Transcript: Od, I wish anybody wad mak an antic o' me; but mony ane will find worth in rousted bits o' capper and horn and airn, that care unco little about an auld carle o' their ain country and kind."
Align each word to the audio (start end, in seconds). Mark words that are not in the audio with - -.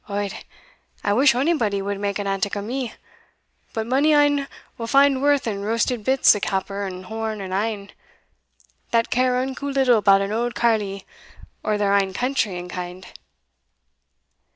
Od, 0.09 0.33
I 1.03 1.13
wish 1.13 1.35
anybody 1.35 1.79
wad 1.79 1.99
mak 1.99 2.17
an 2.17 2.25
antic 2.25 2.55
o' 2.57 2.61
me; 2.63 2.91
but 3.71 3.85
mony 3.85 4.15
ane 4.15 4.47
will 4.75 4.87
find 4.87 5.21
worth 5.21 5.45
in 5.45 5.61
rousted 5.63 6.03
bits 6.03 6.35
o' 6.35 6.39
capper 6.39 6.87
and 6.87 7.05
horn 7.05 7.39
and 7.39 7.53
airn, 7.53 7.91
that 8.89 9.11
care 9.11 9.37
unco 9.39 9.67
little 9.67 9.99
about 9.99 10.21
an 10.21 10.31
auld 10.31 10.55
carle 10.55 11.01
o' 11.63 11.77
their 11.77 11.93
ain 11.93 12.13
country 12.13 12.57
and 12.57 12.67
kind." 12.71 13.05